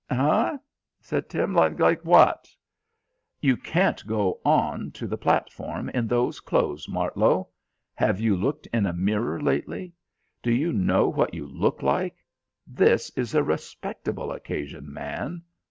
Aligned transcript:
"Eh?" 0.09 0.57
said 0.99 1.29
Tim. 1.29 1.53
"Like 1.53 2.01
what?" 2.03 2.47
"You 3.39 3.55
can't 3.55 4.07
go 4.07 4.41
on 4.43 4.89
to 4.93 5.05
the 5.05 5.15
platform 5.15 5.89
in 5.89 6.07
those 6.07 6.39
clothes, 6.39 6.87
Martlow. 6.89 7.49
Have 7.93 8.19
you 8.19 8.35
looked 8.35 8.65
in 8.73 8.87
a 8.87 8.93
mirror 8.93 9.39
lately? 9.39 9.93
Do 10.41 10.51
you 10.51 10.73
know 10.73 11.07
what 11.07 11.35
you 11.35 11.45
look 11.45 11.83
like? 11.83 12.15
This 12.65 13.11
is 13.11 13.35
a 13.35 13.43
respectable 13.43 14.31
occasion, 14.31 14.91
man." 14.91 15.43